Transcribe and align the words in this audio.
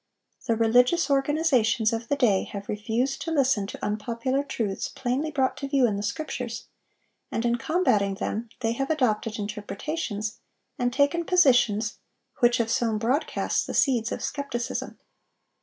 The 0.47 0.55
religious 0.55 1.11
organizations 1.11 1.93
of 1.93 2.07
the 2.07 2.15
day 2.15 2.45
have 2.45 2.67
refused 2.67 3.21
to 3.21 3.31
listen 3.31 3.67
to 3.67 3.85
unpopular 3.85 4.41
truths 4.43 4.89
plainly 4.89 5.29
brought 5.29 5.55
to 5.57 5.67
view 5.67 5.85
in 5.85 5.95
the 5.95 6.01
Scriptures, 6.01 6.65
and 7.31 7.45
in 7.45 7.57
combating 7.57 8.15
them 8.15 8.49
they 8.61 8.71
have 8.73 8.89
adopted 8.89 9.37
interpretations 9.37 10.39
and 10.79 10.91
taken 10.91 11.23
positions 11.23 11.99
which 12.39 12.57
have 12.57 12.71
sown 12.71 12.97
broadcast 12.97 13.67
the 13.67 13.75
seeds 13.75 14.11
of 14.11 14.23
skepticism. 14.23 14.97